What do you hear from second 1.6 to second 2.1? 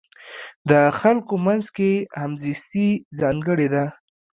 کې